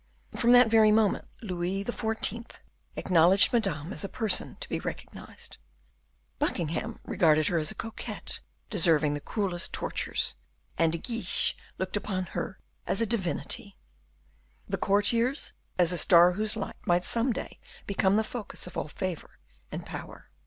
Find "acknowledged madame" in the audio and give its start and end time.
2.95-3.93